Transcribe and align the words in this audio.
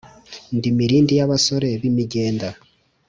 Ndi 0.57 0.69
Mirindi 0.77 1.13
y’abasore 1.19 1.67
b’imigenda 1.81 2.47